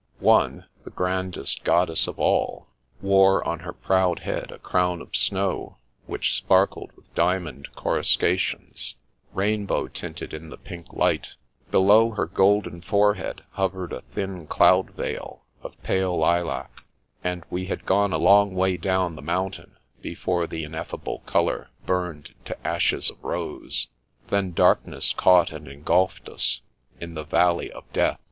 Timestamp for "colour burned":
21.27-22.33